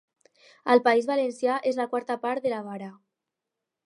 Al 0.75 0.79
País 0.87 1.09
Valencià 1.09 1.57
és 1.71 1.77
la 1.81 1.87
quarta 1.91 2.15
part 2.23 2.47
de 2.47 2.55
la 2.55 2.63
vara. 2.71 2.89